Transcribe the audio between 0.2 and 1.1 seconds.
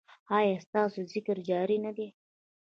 ایا ستاسو